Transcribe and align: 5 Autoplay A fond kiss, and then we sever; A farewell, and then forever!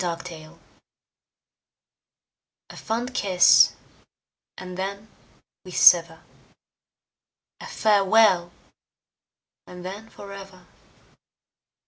5 0.01 0.17
Autoplay 0.17 0.57
A 2.71 2.75
fond 2.75 3.13
kiss, 3.13 3.75
and 4.57 4.75
then 4.75 5.07
we 5.63 5.69
sever; 5.69 6.21
A 7.59 7.67
farewell, 7.67 8.51
and 9.67 9.85
then 9.85 10.09
forever! 10.09 10.65